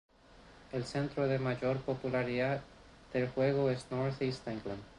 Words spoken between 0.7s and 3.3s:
El centro de mayor popularidad del